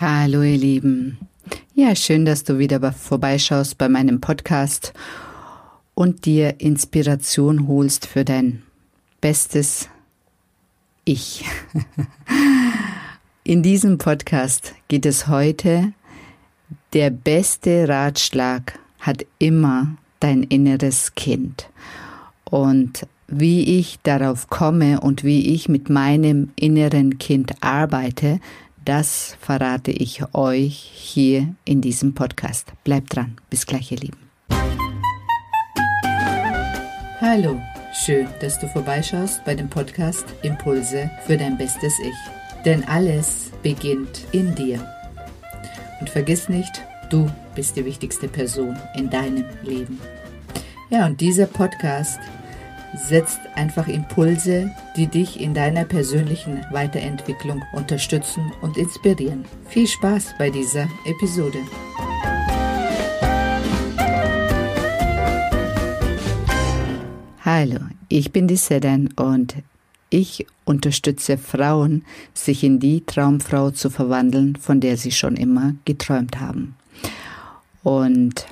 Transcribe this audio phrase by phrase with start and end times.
[0.00, 1.18] Hallo ihr Lieben.
[1.72, 4.92] Ja, schön, dass du wieder vorbeischaust bei meinem Podcast
[5.94, 8.64] und dir Inspiration holst für dein
[9.20, 9.88] bestes
[11.04, 11.44] Ich.
[13.44, 15.92] In diesem Podcast geht es heute,
[16.92, 21.70] der beste Ratschlag hat immer dein inneres Kind.
[22.44, 28.40] Und wie ich darauf komme und wie ich mit meinem inneren Kind arbeite,
[28.84, 32.72] das verrate ich euch hier in diesem Podcast.
[32.84, 33.36] Bleibt dran.
[33.50, 34.18] Bis gleich, ihr Lieben.
[37.20, 37.60] Hallo,
[38.04, 42.64] schön, dass du vorbeischaust bei dem Podcast Impulse für dein bestes Ich.
[42.64, 44.86] Denn alles beginnt in dir.
[46.00, 49.98] Und vergiss nicht, du bist die wichtigste Person in deinem Leben.
[50.90, 52.18] Ja, und dieser Podcast
[52.96, 59.44] setzt einfach Impulse, die dich in deiner persönlichen Weiterentwicklung unterstützen und inspirieren.
[59.68, 61.58] Viel Spaß bei dieser Episode.
[67.44, 69.56] Hallo, ich bin die Sedan und
[70.08, 76.40] ich unterstütze Frauen, sich in die Traumfrau zu verwandeln, von der sie schon immer geträumt
[76.40, 76.76] haben.
[77.82, 78.46] Und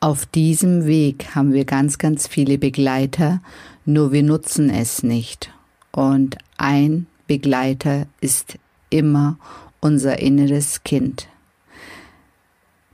[0.00, 3.40] auf diesem Weg haben wir ganz, ganz viele Begleiter,
[3.84, 5.52] nur wir nutzen es nicht.
[5.90, 8.58] Und ein Begleiter ist
[8.90, 9.38] immer
[9.80, 11.28] unser inneres Kind.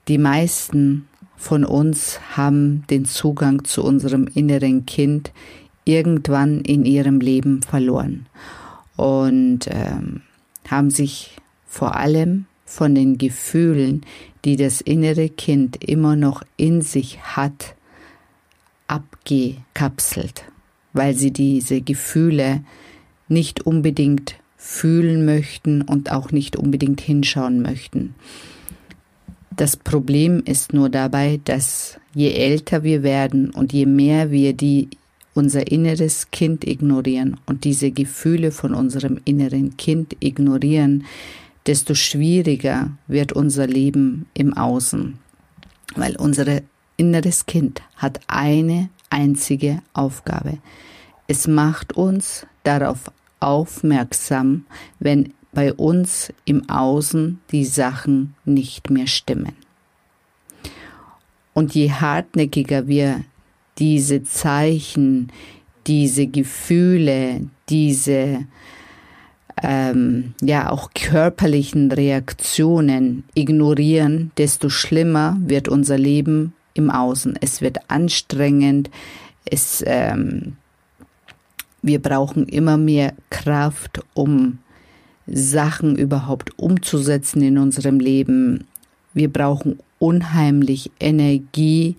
[0.09, 5.33] Die meisten von uns haben den Zugang zu unserem inneren Kind
[5.85, 8.27] irgendwann in ihrem Leben verloren
[8.97, 10.23] und ähm,
[10.69, 14.03] haben sich vor allem von den Gefühlen,
[14.45, 17.75] die das innere Kind immer noch in sich hat,
[18.87, 20.45] abgekapselt,
[20.92, 22.62] weil sie diese Gefühle
[23.29, 28.15] nicht unbedingt fühlen möchten und auch nicht unbedingt hinschauen möchten.
[29.57, 34.89] Das Problem ist nur dabei, dass je älter wir werden und je mehr wir die
[35.35, 41.05] unser inneres Kind ignorieren und diese Gefühle von unserem inneren Kind ignorieren,
[41.67, 45.19] desto schwieriger wird unser Leben im Außen,
[45.97, 46.61] weil unser
[46.97, 50.58] inneres Kind hat eine einzige Aufgabe.
[51.27, 53.11] Es macht uns darauf
[53.41, 54.67] aufmerksam,
[54.98, 59.55] wenn bei uns im Außen die Sachen nicht mehr stimmen.
[61.52, 63.25] Und je hartnäckiger wir
[63.79, 65.31] diese Zeichen,
[65.86, 68.46] diese Gefühle, diese
[69.67, 77.39] ähm, ja auch körperlichen Reaktionen ignorieren, desto schlimmer wird unser Leben im Außen.
[77.41, 78.91] Es wird anstrengend,
[79.47, 80.57] es, ähm,
[81.80, 84.58] wir brauchen immer mehr Kraft, um
[85.27, 88.67] Sachen überhaupt umzusetzen in unserem Leben.
[89.14, 91.96] Wir brauchen unheimlich Energie,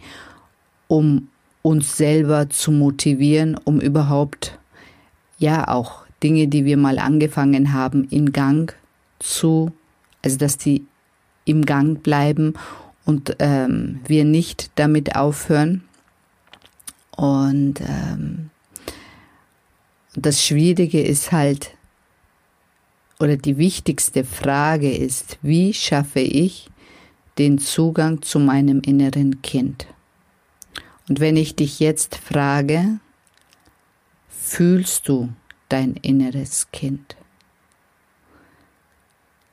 [0.87, 1.29] um
[1.63, 4.59] uns selber zu motivieren, um überhaupt
[5.39, 8.75] ja auch Dinge, die wir mal angefangen haben, in Gang
[9.19, 9.71] zu,
[10.23, 10.83] also dass die
[11.45, 12.55] im Gang bleiben
[13.05, 15.83] und ähm, wir nicht damit aufhören.
[17.15, 18.49] Und ähm,
[20.15, 21.75] das Schwierige ist halt,
[23.19, 26.71] oder die wichtigste Frage ist, wie schaffe ich
[27.37, 29.85] den Zugang zu meinem inneren Kind?
[31.07, 32.99] Und wenn ich dich jetzt frage,
[34.27, 35.29] fühlst du
[35.69, 37.15] dein inneres Kind?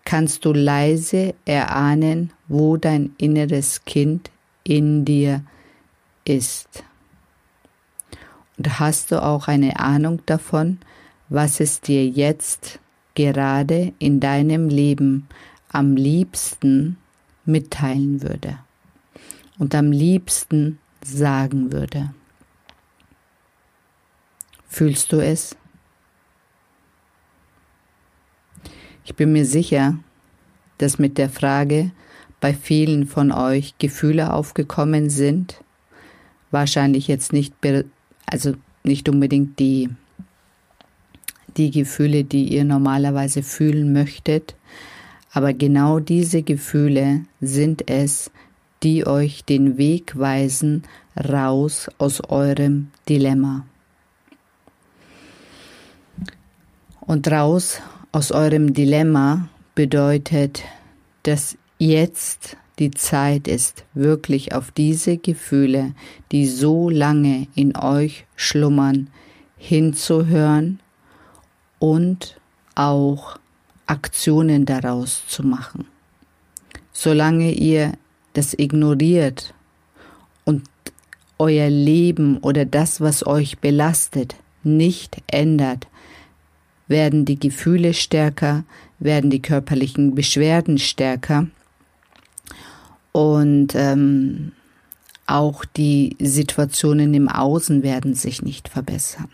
[0.04, 4.30] Kannst du leise erahnen, wo dein inneres Kind
[4.64, 5.42] in dir
[6.24, 6.84] ist?
[8.58, 10.78] Und hast du auch eine Ahnung davon,
[11.28, 12.78] was es dir jetzt
[13.14, 15.28] gerade in deinem Leben
[15.70, 16.98] am liebsten
[17.44, 18.58] mitteilen würde
[19.58, 22.12] und am liebsten sagen würde?
[24.68, 25.56] Fühlst du es?
[29.04, 29.98] Ich bin mir sicher,
[30.78, 31.90] dass mit der Frage
[32.40, 35.62] bei vielen von euch Gefühle aufgekommen sind.
[36.50, 37.54] Wahrscheinlich jetzt nicht,
[38.26, 38.54] also
[38.84, 39.90] nicht unbedingt die,
[41.56, 44.56] die Gefühle, die ihr normalerweise fühlen möchtet,
[45.32, 48.30] aber genau diese Gefühle sind es,
[48.82, 50.82] die euch den Weg weisen
[51.16, 53.64] raus aus eurem Dilemma.
[57.00, 57.80] Und raus
[58.12, 60.62] aus eurem Dilemma bedeutet,
[61.22, 65.94] dass jetzt die Zeit ist, wirklich auf diese Gefühle,
[66.30, 69.08] die so lange in euch schlummern,
[69.56, 70.80] hinzuhören
[71.78, 72.38] und
[72.74, 73.38] auch
[73.86, 75.86] Aktionen daraus zu machen.
[76.92, 77.92] Solange ihr
[78.34, 79.54] das ignoriert
[80.44, 80.64] und
[81.38, 85.88] euer Leben oder das, was euch belastet, nicht ändert,
[86.92, 88.62] werden die Gefühle stärker,
[89.00, 91.48] werden die körperlichen Beschwerden stärker
[93.10, 94.52] und ähm,
[95.26, 99.28] auch die Situationen im Außen werden sich nicht verbessern.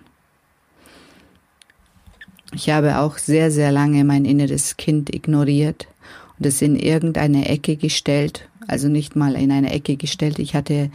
[2.54, 5.86] Ich habe auch sehr, sehr lange mein inneres Kind ignoriert
[6.38, 10.38] und es in irgendeine Ecke gestellt, also nicht mal in eine Ecke gestellt.
[10.38, 10.90] Ich hatte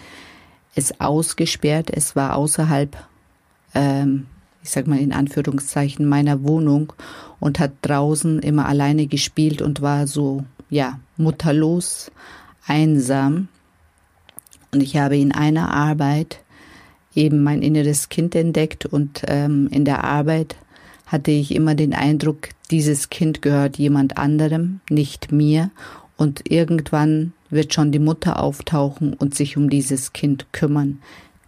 [0.76, 2.98] es ausgesperrt, es war außerhalb,
[3.76, 4.26] ähm,
[4.64, 6.94] ich sag mal in Anführungszeichen, meiner Wohnung
[7.40, 12.12] und hat draußen immer alleine gespielt und war so, ja, mutterlos,
[12.66, 13.50] einsam.
[14.72, 16.40] Und ich habe in einer Arbeit
[17.14, 20.56] eben mein inneres Kind entdeckt und ähm, in der Arbeit
[21.06, 25.70] hatte ich immer den Eindruck, dieses Kind gehört jemand anderem, nicht mir.
[26.18, 31.00] Und irgendwann wird schon die Mutter auftauchen und sich um dieses Kind kümmern,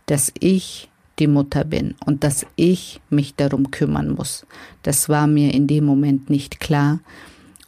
[0.06, 0.90] dass ich
[1.20, 4.46] die Mutter bin und dass ich mich darum kümmern muss.
[4.84, 7.00] Das war mir in dem Moment nicht klar.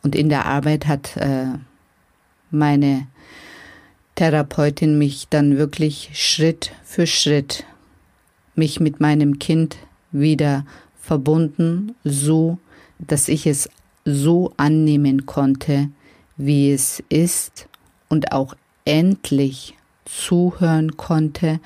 [0.04, 1.48] Und in der Arbeit hat äh,
[2.52, 3.08] meine
[4.16, 7.66] Therapeutin mich dann wirklich Schritt für Schritt
[8.56, 9.78] mich mit meinem Kind
[10.12, 10.66] wieder
[11.00, 12.58] verbunden, so
[13.00, 13.70] dass ich es
[14.04, 15.90] so annehmen konnte,
[16.36, 17.68] wie es ist
[18.10, 18.56] und auch
[18.86, 21.60] endlich zuhören konnte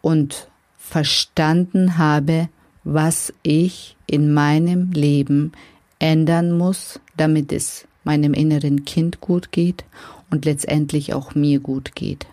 [0.00, 0.48] und
[0.88, 2.48] verstanden habe,
[2.84, 5.52] was ich in meinem Leben
[5.98, 9.84] ändern muss, damit es meinem inneren Kind gut geht
[10.30, 12.26] und letztendlich auch mir gut geht.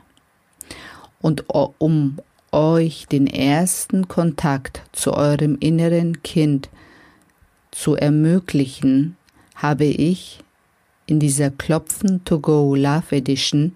[1.19, 1.45] Und
[1.79, 2.19] um
[2.51, 6.69] euch den ersten Kontakt zu eurem inneren Kind
[7.71, 9.17] zu ermöglichen,
[9.55, 10.41] habe ich
[11.07, 13.73] in dieser Klopfen to Go Love Edition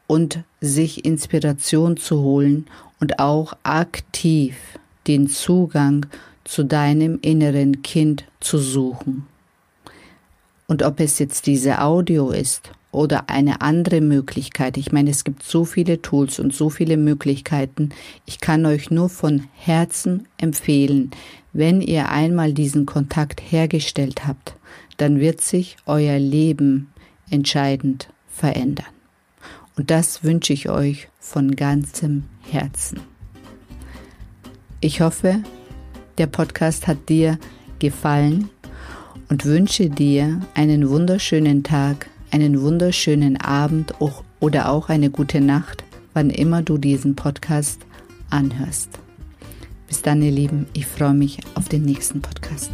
[0.07, 2.65] und sich Inspiration zu holen
[3.03, 4.55] und auch aktiv
[5.07, 6.05] den Zugang
[6.45, 9.27] zu deinem inneren Kind zu suchen.
[10.67, 15.43] Und ob es jetzt diese Audio ist oder eine andere Möglichkeit, ich meine, es gibt
[15.43, 17.89] so viele Tools und so viele Möglichkeiten,
[18.25, 21.11] ich kann euch nur von Herzen empfehlen,
[21.51, 24.55] wenn ihr einmal diesen Kontakt hergestellt habt,
[24.95, 26.87] dann wird sich euer Leben
[27.29, 28.85] entscheidend verändern.
[29.75, 32.99] Und das wünsche ich euch von ganzem Herzen.
[34.79, 35.41] Ich hoffe,
[36.17, 37.39] der Podcast hat dir
[37.79, 38.49] gefallen
[39.29, 43.93] und wünsche dir einen wunderschönen Tag, einen wunderschönen Abend
[44.39, 47.79] oder auch eine gute Nacht, wann immer du diesen Podcast
[48.29, 48.89] anhörst.
[49.87, 52.71] Bis dann, ihr Lieben, ich freue mich auf den nächsten Podcast.